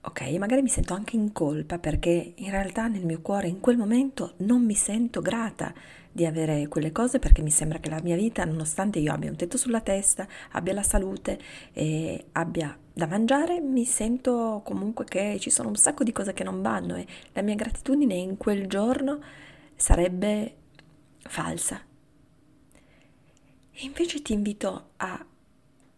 Ok, 0.01 0.21
magari 0.39 0.63
mi 0.63 0.67
sento 0.67 0.95
anche 0.95 1.15
in 1.15 1.31
colpa 1.31 1.77
perché 1.77 2.33
in 2.35 2.49
realtà 2.49 2.87
nel 2.87 3.05
mio 3.05 3.21
cuore 3.21 3.49
in 3.49 3.59
quel 3.59 3.77
momento 3.77 4.33
non 4.37 4.65
mi 4.65 4.73
sento 4.73 5.21
grata 5.21 5.71
di 6.11 6.25
avere 6.25 6.67
quelle 6.67 6.91
cose 6.91 7.19
perché 7.19 7.43
mi 7.43 7.51
sembra 7.51 7.77
che 7.77 7.91
la 7.91 8.01
mia 8.01 8.15
vita, 8.15 8.43
nonostante 8.45 8.97
io 8.97 9.13
abbia 9.13 9.29
un 9.29 9.35
tetto 9.35 9.57
sulla 9.57 9.81
testa, 9.81 10.27
abbia 10.53 10.73
la 10.73 10.81
salute 10.81 11.39
e 11.71 12.25
abbia 12.31 12.75
da 12.93 13.05
mangiare, 13.05 13.61
mi 13.61 13.85
sento 13.85 14.63
comunque 14.65 15.05
che 15.05 15.37
ci 15.39 15.51
sono 15.51 15.69
un 15.69 15.75
sacco 15.75 16.03
di 16.03 16.11
cose 16.11 16.33
che 16.33 16.43
non 16.43 16.63
vanno 16.63 16.95
e 16.95 17.05
la 17.33 17.43
mia 17.43 17.53
gratitudine 17.53 18.15
in 18.15 18.37
quel 18.37 18.65
giorno 18.65 19.19
sarebbe 19.75 20.63
falsa. 21.27 21.81
E 23.71 23.83
invece 23.83 24.21
ti 24.21 24.33
invito 24.33 24.91
a 24.97 25.25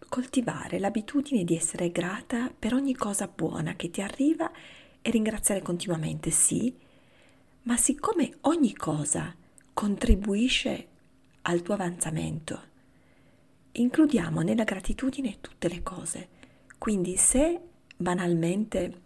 coltivare 0.10 0.80
l'abitudine 0.80 1.44
di 1.44 1.56
essere 1.56 1.92
grata 1.92 2.52
per 2.58 2.74
ogni 2.74 2.96
cosa 2.96 3.28
buona 3.28 3.76
che 3.76 3.90
ti 3.90 4.02
arriva 4.02 4.52
e 5.02 5.10
ringraziare 5.12 5.62
continuamente, 5.62 6.32
sì, 6.32 6.76
ma 7.64 7.78
siccome 7.78 8.38
ogni 8.42 8.74
cosa 8.74 9.36
contribuisce 9.74 10.88
al 11.44 11.62
tuo 11.62 11.76
avanzamento, 11.76 12.62
includiamo 13.74 14.42
nella 14.42 14.64
gratitudine 14.64 15.38
tutte 15.40 15.68
le 15.68 15.84
cose. 15.84 16.30
Quindi 16.78 17.16
se 17.18 17.60
banalmente 17.96 19.02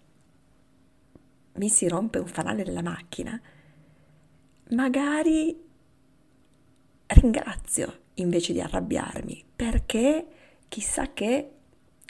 mi 1.53 1.69
si 1.69 1.87
rompe 1.87 2.19
un 2.19 2.27
fanale 2.27 2.63
della 2.63 2.81
macchina, 2.81 3.39
magari 4.69 5.69
ringrazio 7.13 7.99
invece 8.15 8.53
di 8.53 8.61
arrabbiarmi 8.61 9.43
perché 9.55 10.25
chissà 10.67 11.11
che 11.13 11.51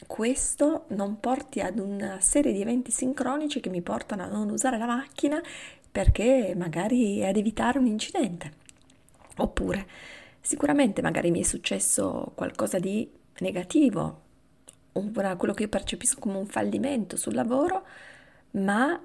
questo 0.08 0.86
non 0.90 1.20
porti 1.20 1.60
ad 1.60 1.80
una 1.80 2.20
serie 2.20 2.52
di 2.52 2.62
eventi 2.62 2.92
sincronici 2.92 3.60
che 3.60 3.70
mi 3.70 3.82
portano 3.82 4.24
a 4.24 4.28
non 4.28 4.50
usare 4.50 4.78
la 4.78 4.86
macchina 4.86 5.42
perché 5.92 6.54
magari 6.56 7.24
ad 7.26 7.36
evitare 7.36 7.78
un 7.78 7.86
incidente. 7.86 8.60
Oppure 9.38 9.88
sicuramente 10.40 11.02
magari 11.02 11.32
mi 11.32 11.42
è 11.42 11.44
successo 11.44 12.32
qualcosa 12.36 12.80
di 12.80 13.10
negativo, 13.40 14.22
quello 14.92 15.54
che 15.54 15.64
io 15.64 15.70
percepisco 15.70 16.20
come 16.20 16.38
un 16.38 16.48
fallimento 16.48 17.16
sul 17.16 17.34
lavoro, 17.34 17.86
ma 18.52 19.00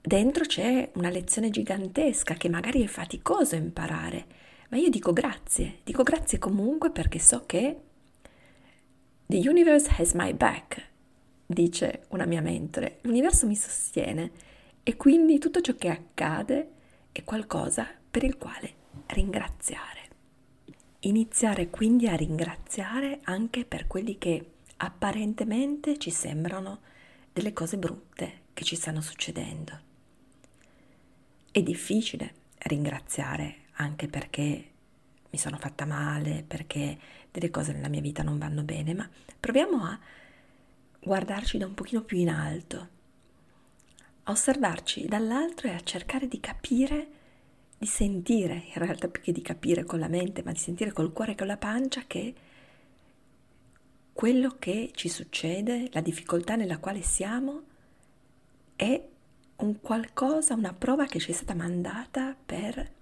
dentro 0.00 0.44
c'è 0.44 0.90
una 0.94 1.10
lezione 1.10 1.50
gigantesca 1.50 2.34
che 2.34 2.48
magari 2.48 2.82
è 2.82 2.86
faticoso 2.86 3.56
imparare. 3.56 4.46
Ma 4.68 4.76
io 4.76 4.90
dico 4.90 5.12
grazie, 5.12 5.78
dico 5.84 6.02
grazie 6.02 6.38
comunque 6.38 6.90
perché 6.90 7.18
so 7.18 7.44
che 7.46 7.80
The 9.26 9.46
universe 9.46 9.90
has 9.98 10.12
my 10.14 10.32
back, 10.32 10.88
dice 11.44 12.06
una 12.08 12.24
mia 12.24 12.40
mentore. 12.40 12.98
L'universo 13.02 13.46
mi 13.46 13.56
sostiene 13.56 14.30
e 14.82 14.96
quindi 14.96 15.38
tutto 15.38 15.60
ciò 15.60 15.74
che 15.74 15.90
accade 15.90 16.70
è 17.12 17.22
qualcosa 17.24 17.86
per 18.10 18.24
il 18.24 18.38
quale 18.38 18.72
ringraziare. 19.08 20.08
Iniziare 21.00 21.68
quindi 21.68 22.08
a 22.08 22.16
ringraziare 22.16 23.20
anche 23.24 23.66
per 23.66 23.86
quelli 23.86 24.16
che 24.16 24.52
apparentemente 24.78 25.98
ci 25.98 26.10
sembrano 26.10 26.80
delle 27.32 27.52
cose 27.52 27.76
brutte 27.76 28.44
che 28.54 28.64
ci 28.64 28.76
stanno 28.76 29.02
succedendo. 29.02 29.78
È 31.50 31.62
difficile 31.62 32.32
ringraziare 32.60 33.57
anche 33.78 34.08
perché 34.08 34.70
mi 35.30 35.38
sono 35.38 35.56
fatta 35.58 35.84
male, 35.84 36.44
perché 36.46 36.98
delle 37.30 37.50
cose 37.50 37.72
nella 37.72 37.88
mia 37.88 38.00
vita 38.00 38.22
non 38.22 38.38
vanno 38.38 38.62
bene, 38.62 38.94
ma 38.94 39.08
proviamo 39.38 39.84
a 39.84 39.98
guardarci 41.00 41.58
da 41.58 41.66
un 41.66 41.74
pochino 41.74 42.02
più 42.02 42.18
in 42.18 42.30
alto, 42.30 42.88
a 44.24 44.30
osservarci 44.30 45.06
dall'altro 45.06 45.68
e 45.68 45.74
a 45.74 45.80
cercare 45.80 46.28
di 46.28 46.40
capire, 46.40 47.08
di 47.78 47.86
sentire, 47.86 48.64
in 48.74 48.82
realtà 48.82 49.08
più 49.08 49.22
che 49.22 49.32
di 49.32 49.42
capire 49.42 49.84
con 49.84 49.98
la 49.98 50.08
mente, 50.08 50.42
ma 50.42 50.52
di 50.52 50.58
sentire 50.58 50.92
col 50.92 51.12
cuore 51.12 51.32
e 51.32 51.36
con 51.36 51.46
la 51.46 51.56
pancia 51.56 52.02
che 52.06 52.34
quello 54.12 54.56
che 54.58 54.90
ci 54.94 55.08
succede, 55.08 55.88
la 55.92 56.00
difficoltà 56.00 56.56
nella 56.56 56.78
quale 56.78 57.02
siamo, 57.02 57.62
è 58.74 59.00
un 59.56 59.80
qualcosa, 59.80 60.54
una 60.54 60.72
prova 60.72 61.06
che 61.06 61.20
ci 61.20 61.30
è 61.30 61.34
stata 61.34 61.54
mandata 61.54 62.34
per 62.44 62.96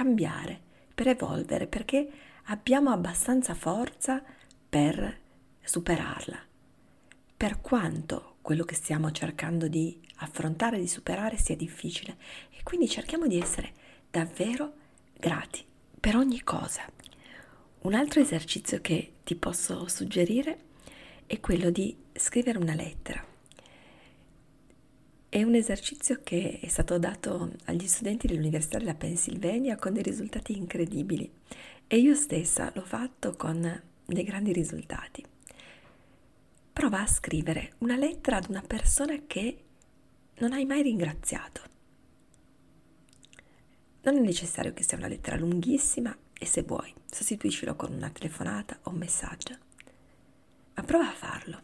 cambiare, 0.00 0.58
per 0.94 1.08
evolvere, 1.08 1.66
perché 1.66 2.08
abbiamo 2.44 2.90
abbastanza 2.90 3.52
forza 3.52 4.22
per 4.66 5.18
superarla. 5.62 6.38
Per 7.36 7.60
quanto 7.60 8.36
quello 8.40 8.64
che 8.64 8.74
stiamo 8.74 9.10
cercando 9.10 9.68
di 9.68 10.00
affrontare, 10.16 10.78
di 10.78 10.88
superare 10.88 11.36
sia 11.36 11.54
difficile. 11.54 12.16
E 12.48 12.62
quindi 12.62 12.88
cerchiamo 12.88 13.26
di 13.26 13.38
essere 13.38 13.74
davvero 14.10 14.72
grati 15.18 15.62
per 16.00 16.16
ogni 16.16 16.42
cosa. 16.42 16.84
Un 17.80 17.92
altro 17.92 18.22
esercizio 18.22 18.80
che 18.80 19.16
ti 19.22 19.34
posso 19.34 19.86
suggerire 19.86 20.60
è 21.26 21.40
quello 21.40 21.68
di 21.68 21.94
scrivere 22.14 22.56
una 22.56 22.74
lettera. 22.74 23.29
È 25.30 25.40
un 25.44 25.54
esercizio 25.54 26.22
che 26.24 26.58
è 26.60 26.66
stato 26.66 26.98
dato 26.98 27.52
agli 27.66 27.86
studenti 27.86 28.26
dell'Università 28.26 28.78
della 28.78 28.96
Pennsylvania 28.96 29.76
con 29.76 29.92
dei 29.92 30.02
risultati 30.02 30.56
incredibili 30.56 31.30
e 31.86 31.98
io 31.98 32.16
stessa 32.16 32.72
l'ho 32.74 32.84
fatto 32.84 33.36
con 33.36 33.80
dei 34.06 34.24
grandi 34.24 34.52
risultati. 34.52 35.24
prova 36.72 37.02
a 37.02 37.06
scrivere 37.06 37.74
una 37.78 37.94
lettera 37.94 38.38
ad 38.38 38.48
una 38.48 38.62
persona 38.62 39.14
che 39.28 39.64
non 40.38 40.52
hai 40.52 40.64
mai 40.64 40.82
ringraziato. 40.82 41.62
Non 44.02 44.16
è 44.16 44.20
necessario 44.20 44.72
che 44.72 44.82
sia 44.82 44.96
una 44.96 45.06
lettera 45.06 45.36
lunghissima 45.36 46.12
e 46.32 46.44
se 46.44 46.62
vuoi 46.62 46.92
sostituiscilo 47.08 47.76
con 47.76 47.92
una 47.92 48.10
telefonata 48.10 48.80
o 48.82 48.90
un 48.90 48.98
messaggio. 48.98 49.56
Ma 50.74 50.82
prova 50.82 51.08
a 51.08 51.14
farlo 51.14 51.62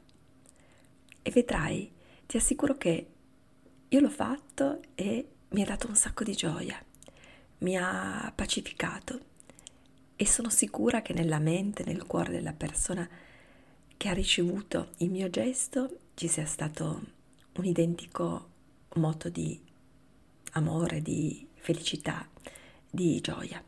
e 1.21 1.31
vedrai, 1.33 1.91
ti 2.27 2.37
assicuro 2.37 2.77
che 2.77 3.09
io 3.97 4.03
l'ho 4.03 4.11
fatto 4.11 4.83
e 4.95 5.27
mi 5.49 5.63
ha 5.63 5.65
dato 5.65 5.89
un 5.89 5.97
sacco 5.97 6.23
di 6.23 6.35
gioia, 6.35 6.79
mi 7.59 7.79
ha 7.79 8.31
pacificato 8.35 9.21
e 10.17 10.27
sono 10.27 10.51
sicura 10.51 11.01
che 11.01 11.15
nella 11.15 11.39
mente, 11.39 11.83
nel 11.83 12.05
cuore 12.05 12.31
della 12.31 12.53
persona 12.53 13.09
che 13.97 14.09
ha 14.11 14.13
ricevuto 14.13 14.91
il 14.99 15.09
mio 15.09 15.31
gesto 15.31 15.97
ci 16.13 16.29
sia 16.29 16.45
stato 16.45 17.01
un 17.55 17.65
identico 17.65 18.49
moto 18.97 19.31
di 19.31 19.59
amore, 20.53 21.01
di 21.01 21.47
felicità, 21.55 22.29
di 22.91 23.19
gioia. 23.23 23.65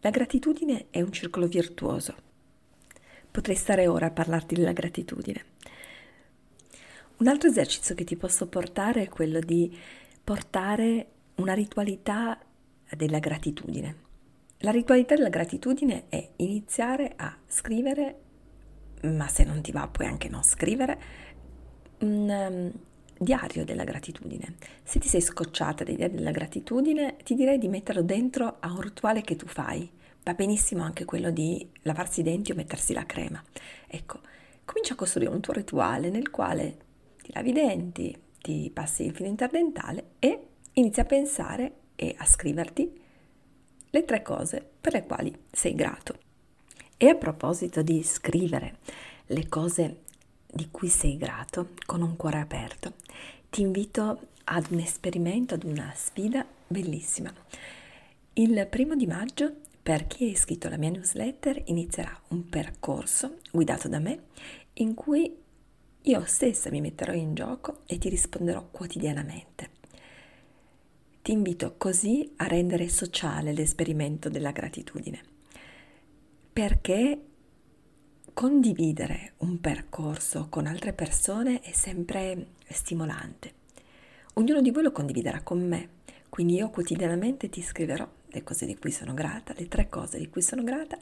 La 0.00 0.10
gratitudine 0.10 0.86
è 0.90 1.00
un 1.02 1.12
circolo 1.12 1.46
virtuoso. 1.46 2.16
Potrei 3.30 3.56
stare 3.56 3.86
ora 3.86 4.06
a 4.06 4.10
parlarti 4.10 4.56
della 4.56 4.72
gratitudine. 4.72 5.56
Un 7.18 7.26
altro 7.26 7.48
esercizio 7.48 7.96
che 7.96 8.04
ti 8.04 8.16
posso 8.16 8.46
portare 8.46 9.02
è 9.02 9.08
quello 9.08 9.40
di 9.40 9.76
portare 10.22 11.06
una 11.36 11.52
ritualità 11.52 12.38
della 12.96 13.18
gratitudine. 13.18 14.06
La 14.58 14.70
ritualità 14.70 15.16
della 15.16 15.28
gratitudine 15.28 16.04
è 16.08 16.30
iniziare 16.36 17.14
a 17.16 17.36
scrivere, 17.48 18.20
ma 19.02 19.26
se 19.26 19.42
non 19.42 19.60
ti 19.62 19.72
va 19.72 19.88
puoi 19.88 20.06
anche 20.06 20.28
non 20.28 20.44
scrivere, 20.44 21.00
un 21.98 22.28
um, 22.28 22.72
diario 23.18 23.64
della 23.64 23.82
gratitudine. 23.82 24.54
Se 24.84 25.00
ti 25.00 25.08
sei 25.08 25.20
scocciata 25.20 25.82
diari 25.82 26.14
della 26.14 26.30
gratitudine, 26.30 27.16
ti 27.24 27.34
direi 27.34 27.58
di 27.58 27.66
metterlo 27.66 28.02
dentro 28.02 28.58
a 28.60 28.70
un 28.70 28.80
rituale 28.80 29.22
che 29.22 29.34
tu 29.34 29.46
fai. 29.48 29.90
Va 30.22 30.34
benissimo 30.34 30.84
anche 30.84 31.04
quello 31.04 31.32
di 31.32 31.68
lavarsi 31.82 32.20
i 32.20 32.22
denti 32.22 32.52
o 32.52 32.54
mettersi 32.54 32.92
la 32.92 33.06
crema. 33.06 33.42
Ecco, 33.88 34.20
comincia 34.64 34.92
a 34.92 34.96
costruire 34.96 35.32
un 35.32 35.40
tuo 35.40 35.52
rituale 35.52 36.10
nel 36.10 36.30
quale 36.30 36.86
ti 37.28 37.34
lavi 37.34 37.50
i 37.50 37.52
denti, 37.52 38.16
ti 38.40 38.70
passi 38.72 39.04
il 39.04 39.14
filo 39.14 39.28
interdentale 39.28 40.12
e 40.18 40.46
inizi 40.72 41.00
a 41.00 41.04
pensare 41.04 41.72
e 41.94 42.14
a 42.16 42.24
scriverti 42.24 43.00
le 43.90 44.04
tre 44.04 44.22
cose 44.22 44.66
per 44.80 44.94
le 44.94 45.04
quali 45.04 45.36
sei 45.50 45.74
grato. 45.74 46.18
E 46.96 47.08
a 47.08 47.14
proposito 47.14 47.82
di 47.82 48.02
scrivere 48.02 48.78
le 49.26 49.46
cose 49.48 50.02
di 50.50 50.68
cui 50.70 50.88
sei 50.88 51.16
grato 51.16 51.70
con 51.84 52.00
un 52.00 52.16
cuore 52.16 52.38
aperto, 52.38 52.94
ti 53.50 53.60
invito 53.60 54.28
ad 54.44 54.66
un 54.70 54.78
esperimento, 54.78 55.54
ad 55.54 55.64
una 55.64 55.92
sfida 55.94 56.46
bellissima. 56.66 57.32
Il 58.34 58.66
primo 58.70 58.94
di 58.94 59.06
maggio, 59.06 59.52
per 59.82 60.06
chi 60.06 60.26
è 60.26 60.30
iscritto 60.30 60.66
alla 60.66 60.78
mia 60.78 60.90
newsletter, 60.90 61.62
inizierà 61.66 62.18
un 62.28 62.48
percorso 62.48 63.38
guidato 63.50 63.88
da 63.88 63.98
me 63.98 64.24
in 64.74 64.94
cui 64.94 65.46
io 66.08 66.24
stessa 66.24 66.70
mi 66.70 66.80
metterò 66.80 67.12
in 67.12 67.34
gioco 67.34 67.80
e 67.84 67.98
ti 67.98 68.08
risponderò 68.08 68.68
quotidianamente. 68.70 69.70
Ti 71.20 71.32
invito 71.32 71.74
così 71.76 72.32
a 72.36 72.46
rendere 72.46 72.88
sociale 72.88 73.52
l'esperimento 73.52 74.30
della 74.30 74.50
gratitudine, 74.50 75.20
perché 76.50 77.20
condividere 78.32 79.34
un 79.38 79.60
percorso 79.60 80.46
con 80.48 80.66
altre 80.66 80.94
persone 80.94 81.60
è 81.60 81.72
sempre 81.72 82.52
stimolante. 82.68 83.52
Ognuno 84.34 84.62
di 84.62 84.70
voi 84.70 84.84
lo 84.84 84.92
condividerà 84.92 85.42
con 85.42 85.60
me, 85.66 85.88
quindi 86.30 86.54
io 86.54 86.70
quotidianamente 86.70 87.50
ti 87.50 87.60
scriverò 87.60 88.08
le 88.28 88.42
cose 88.42 88.64
di 88.64 88.78
cui 88.78 88.92
sono 88.92 89.12
grata, 89.12 89.52
le 89.54 89.68
tre 89.68 89.90
cose 89.90 90.16
di 90.16 90.30
cui 90.30 90.40
sono 90.40 90.62
grata 90.62 90.96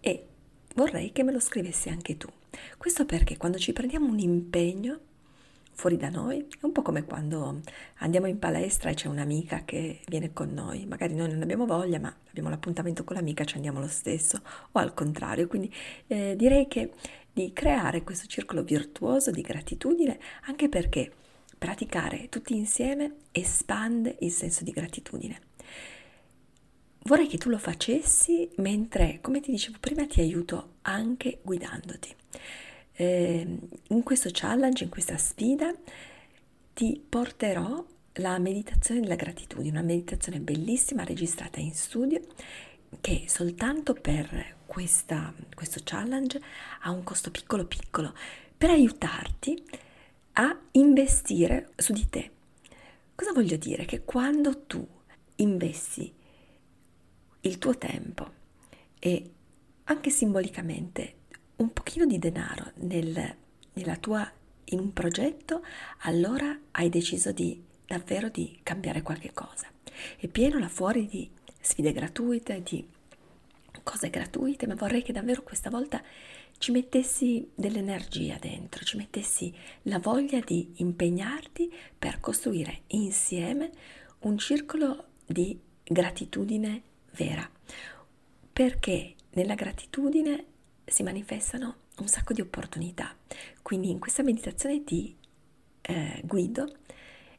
e 0.00 0.26
vorrei 0.74 1.12
che 1.12 1.22
me 1.22 1.32
lo 1.32 1.40
scrivessi 1.40 1.88
anche 1.88 2.16
tu. 2.16 2.28
Questo 2.76 3.04
perché 3.04 3.36
quando 3.36 3.58
ci 3.58 3.72
prendiamo 3.72 4.06
un 4.06 4.18
impegno 4.18 5.00
fuori 5.72 5.96
da 5.96 6.08
noi 6.08 6.38
è 6.38 6.64
un 6.64 6.72
po' 6.72 6.82
come 6.82 7.04
quando 7.04 7.60
andiamo 7.98 8.26
in 8.26 8.38
palestra 8.38 8.90
e 8.90 8.94
c'è 8.94 9.08
un'amica 9.08 9.64
che 9.64 10.00
viene 10.06 10.32
con 10.32 10.52
noi, 10.52 10.86
magari 10.86 11.14
noi 11.14 11.30
non 11.32 11.42
abbiamo 11.42 11.66
voglia 11.66 11.98
ma 11.98 12.14
abbiamo 12.28 12.48
l'appuntamento 12.48 13.02
con 13.02 13.16
l'amica, 13.16 13.44
ci 13.44 13.56
andiamo 13.56 13.80
lo 13.80 13.88
stesso 13.88 14.40
o 14.70 14.78
al 14.78 14.94
contrario, 14.94 15.48
quindi 15.48 15.72
eh, 16.06 16.34
direi 16.36 16.68
che 16.68 16.92
di 17.32 17.52
creare 17.52 18.04
questo 18.04 18.26
circolo 18.28 18.62
virtuoso 18.62 19.32
di 19.32 19.42
gratitudine 19.42 20.18
anche 20.42 20.68
perché 20.68 21.10
praticare 21.58 22.28
tutti 22.28 22.54
insieme 22.54 23.14
espande 23.32 24.16
il 24.20 24.30
senso 24.30 24.62
di 24.62 24.70
gratitudine. 24.70 25.40
Vorrei 27.06 27.26
che 27.26 27.36
tu 27.36 27.50
lo 27.50 27.58
facessi 27.58 28.48
mentre, 28.56 29.18
come 29.20 29.40
ti 29.40 29.50
dicevo 29.50 29.76
prima, 29.78 30.06
ti 30.06 30.20
aiuto 30.20 30.76
anche 30.82 31.40
guidandoti. 31.42 32.14
Eh, 32.92 33.58
in 33.88 34.02
questo 34.02 34.30
challenge, 34.32 34.84
in 34.84 34.90
questa 34.90 35.18
sfida, 35.18 35.70
ti 36.72 36.98
porterò 37.06 37.84
la 38.14 38.38
meditazione 38.38 39.00
della 39.00 39.16
gratitudine, 39.16 39.78
una 39.78 39.86
meditazione 39.86 40.40
bellissima 40.40 41.04
registrata 41.04 41.60
in 41.60 41.74
studio 41.74 42.22
che 43.02 43.24
soltanto 43.26 43.92
per 43.92 44.56
questa, 44.64 45.34
questo 45.54 45.80
challenge 45.84 46.40
ha 46.82 46.90
un 46.90 47.02
costo 47.02 47.30
piccolo 47.30 47.66
piccolo 47.66 48.14
per 48.56 48.70
aiutarti 48.70 49.62
a 50.34 50.58
investire 50.72 51.72
su 51.76 51.92
di 51.92 52.08
te. 52.08 52.30
Cosa 53.14 53.32
voglio 53.32 53.56
dire? 53.56 53.84
Che 53.84 54.04
quando 54.04 54.62
tu 54.62 54.86
investi 55.36 56.22
il 57.44 57.58
tuo 57.58 57.76
tempo 57.76 58.42
e 58.98 59.30
anche 59.84 60.10
simbolicamente 60.10 61.16
un 61.56 61.72
pochino 61.72 62.06
di 62.06 62.18
denaro 62.18 62.72
nel, 62.76 63.36
nella 63.74 63.96
tua, 63.96 64.30
in 64.68 64.78
un 64.78 64.92
progetto, 64.92 65.62
allora 66.00 66.58
hai 66.72 66.88
deciso 66.88 67.32
di 67.32 67.62
davvero 67.86 68.28
di 68.28 68.58
cambiare 68.62 69.02
qualche 69.02 69.32
cosa. 69.32 69.68
È 70.16 70.26
pieno 70.26 70.58
là 70.58 70.68
fuori 70.68 71.06
di 71.06 71.28
sfide 71.60 71.92
gratuite, 71.92 72.62
di 72.62 72.86
cose 73.82 74.08
gratuite, 74.08 74.66
ma 74.66 74.74
vorrei 74.74 75.02
che 75.02 75.12
davvero 75.12 75.42
questa 75.42 75.68
volta 75.68 76.02
ci 76.56 76.72
mettessi 76.72 77.50
dell'energia 77.54 78.38
dentro, 78.40 78.84
ci 78.84 78.96
mettessi 78.96 79.54
la 79.82 79.98
voglia 79.98 80.40
di 80.40 80.72
impegnarti 80.76 81.70
per 81.98 82.20
costruire 82.20 82.82
insieme 82.88 83.70
un 84.20 84.38
circolo 84.38 85.08
di 85.26 85.58
gratitudine 85.82 86.82
vera, 87.14 87.48
perché 88.52 89.14
nella 89.30 89.54
gratitudine 89.54 90.44
si 90.84 91.02
manifestano 91.02 91.76
un 91.98 92.08
sacco 92.08 92.32
di 92.32 92.40
opportunità. 92.40 93.14
Quindi 93.62 93.90
in 93.90 93.98
questa 93.98 94.22
meditazione 94.22 94.84
ti 94.84 95.16
eh, 95.80 96.20
guido 96.24 96.66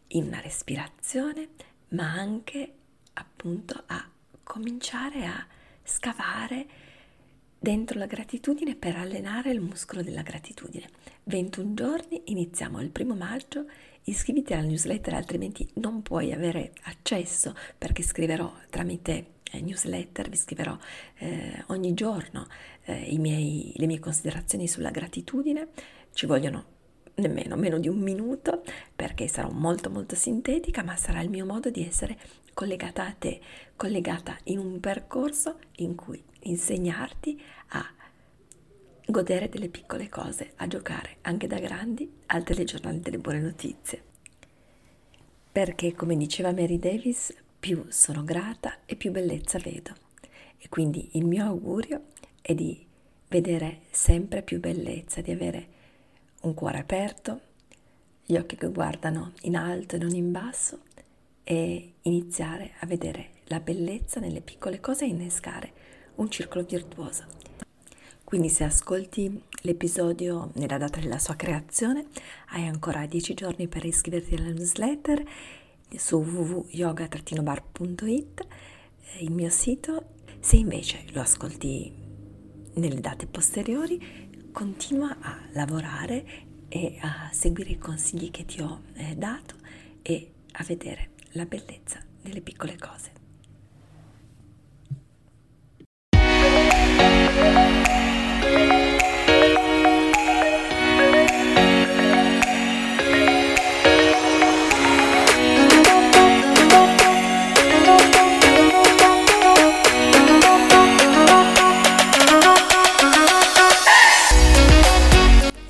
in 0.09 0.25
una 0.25 0.39
respirazione, 0.39 1.49
ma 1.89 2.11
anche 2.11 2.73
appunto 3.13 3.83
a 3.87 4.09
cominciare 4.43 5.25
a 5.25 5.45
scavare 5.83 6.67
dentro 7.57 7.97
la 7.97 8.05
gratitudine 8.05 8.75
per 8.75 8.95
allenare 8.95 9.51
il 9.51 9.59
muscolo 9.59 10.03
della 10.03 10.21
gratitudine. 10.21 10.89
21 11.23 11.73
giorni, 11.73 12.21
iniziamo 12.25 12.79
il 12.79 12.91
primo 12.91 13.15
maggio, 13.15 13.65
iscriviti 14.03 14.53
alla 14.53 14.67
newsletter 14.67 15.15
altrimenti 15.15 15.67
non 15.75 16.03
puoi 16.03 16.31
avere 16.31 16.73
accesso 16.83 17.55
perché 17.77 18.03
scriverò 18.03 18.53
tramite 18.69 19.33
newsletter, 19.53 20.29
vi 20.29 20.37
scriverò 20.37 20.77
eh, 21.17 21.63
ogni 21.67 21.93
giorno 21.93 22.47
eh, 22.85 23.15
miei, 23.17 23.73
le 23.75 23.85
mie 23.85 23.99
considerazioni 23.99 24.67
sulla 24.67 24.91
gratitudine, 24.91 25.69
ci 26.13 26.25
vogliono 26.25 26.73
nemmeno 27.15 27.55
meno 27.55 27.79
di 27.79 27.87
un 27.87 27.99
minuto 27.99 28.63
perché 28.95 29.27
sarò 29.27 29.49
molto 29.49 29.89
molto 29.89 30.15
sintetica, 30.15 30.83
ma 30.83 30.95
sarà 30.95 31.21
il 31.21 31.29
mio 31.29 31.45
modo 31.45 31.69
di 31.69 31.85
essere 31.85 32.17
collegata 32.53 33.05
a 33.05 33.11
te, 33.11 33.39
collegata 33.75 34.37
in 34.45 34.59
un 34.59 34.79
percorso 34.79 35.59
in 35.77 35.95
cui 35.95 36.21
insegnarti 36.41 37.41
a 37.69 37.85
godere 39.07 39.49
delle 39.49 39.69
piccole 39.69 40.09
cose, 40.09 40.53
a 40.55 40.67
giocare 40.67 41.17
anche 41.21 41.47
da 41.47 41.59
grandi 41.59 42.11
al 42.27 42.43
telegiornale 42.43 42.99
delle 42.99 43.19
buone 43.19 43.39
notizie. 43.39 44.03
Perché, 45.51 45.93
come 45.93 46.17
diceva 46.17 46.51
Mary 46.51 46.79
Davis, 46.79 47.33
più 47.65 47.83
sono 47.89 48.23
grata 48.23 48.81
e 48.85 48.95
più 48.95 49.09
bellezza 49.09 49.57
vedo. 49.57 49.91
E 50.59 50.69
quindi 50.69 51.09
il 51.13 51.25
mio 51.25 51.45
augurio 51.45 52.09
è 52.39 52.53
di 52.53 52.85
vedere 53.27 53.79
sempre 53.89 54.43
più 54.43 54.59
bellezza, 54.59 55.21
di 55.21 55.31
avere 55.31 55.67
un 56.41 56.53
cuore 56.53 56.77
aperto, 56.77 57.41
gli 58.23 58.35
occhi 58.35 58.55
che 58.55 58.69
guardano 58.69 59.31
in 59.41 59.55
alto 59.55 59.95
e 59.95 59.97
non 59.97 60.13
in 60.13 60.31
basso 60.31 60.81
e 61.43 61.93
iniziare 62.03 62.73
a 62.81 62.85
vedere 62.85 63.29
la 63.45 63.59
bellezza 63.59 64.19
nelle 64.19 64.41
piccole 64.41 64.79
cose 64.79 65.05
e 65.05 65.07
innescare 65.07 65.71
un 66.17 66.29
circolo 66.29 66.65
virtuoso. 66.65 67.23
Quindi 68.23 68.49
se 68.49 68.63
ascolti 68.63 69.41
l'episodio 69.61 70.51
nella 70.53 70.77
data 70.77 70.99
della 70.99 71.17
sua 71.17 71.35
creazione, 71.35 72.09
hai 72.49 72.67
ancora 72.67 73.07
10 73.07 73.33
giorni 73.33 73.67
per 73.67 73.83
iscriverti 73.85 74.35
alla 74.35 74.49
newsletter 74.49 75.23
su 75.97 76.17
www.yoga-bar.it, 76.17 78.47
il 79.19 79.31
mio 79.31 79.49
sito. 79.49 80.13
Se 80.39 80.55
invece 80.57 81.05
lo 81.11 81.21
ascolti 81.21 81.91
nelle 82.75 83.01
date 83.01 83.27
posteriori, 83.27 84.49
continua 84.51 85.17
a 85.19 85.39
lavorare 85.53 86.25
e 86.69 86.97
a 87.01 87.29
seguire 87.31 87.71
i 87.71 87.77
consigli 87.77 88.31
che 88.31 88.45
ti 88.45 88.61
ho 88.61 88.81
eh, 88.93 89.15
dato 89.15 89.55
e 90.01 90.31
a 90.51 90.63
vedere 90.63 91.11
la 91.31 91.45
bellezza 91.45 92.01
delle 92.21 92.41
piccole 92.41 92.77
cose. 92.77 93.14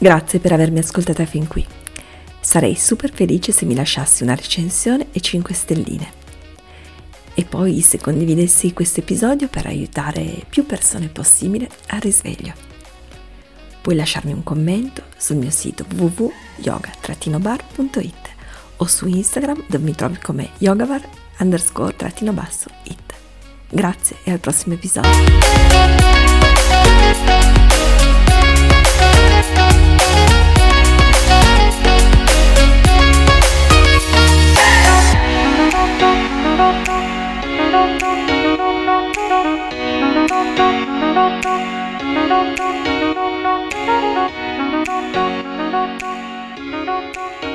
Grazie 0.06 0.38
per 0.38 0.52
avermi 0.52 0.78
ascoltata 0.78 1.26
fin 1.26 1.48
qui. 1.48 1.66
Sarei 2.40 2.76
super 2.76 3.12
felice 3.12 3.52
se 3.52 3.66
mi 3.66 3.74
lasciassi 3.74 4.22
una 4.22 4.36
recensione 4.36 5.08
e 5.12 5.20
5 5.20 5.52
stelline. 5.52 6.12
E 7.34 7.44
poi 7.44 7.82
se 7.82 7.98
condividessi 7.98 8.72
questo 8.72 9.00
episodio 9.00 9.48
per 9.48 9.66
aiutare 9.66 10.46
più 10.48 10.68
persone 10.68 11.08
possibile 11.08 11.68
al 11.88 12.02
risveglio. 12.02 12.54
Puoi 13.82 13.96
lasciarmi 13.96 14.32
un 14.32 14.44
commento 14.44 15.02
sul 15.18 15.38
mio 15.38 15.50
sito 15.50 15.84
www.yoga-bar.it 15.92 18.30
o 18.76 18.86
su 18.86 19.08
Instagram 19.08 19.64
dove 19.68 19.84
mi 19.84 19.96
trovi 19.96 20.20
come 20.20 20.52
yogabar 20.60 21.02
underscore-it. 21.40 23.14
Grazie 23.72 24.18
e 24.24 24.32
al 24.32 24.40
prossimo 24.40 24.76
episodio. 24.76 26.35
Thank 42.36 42.60
you. 47.46 47.55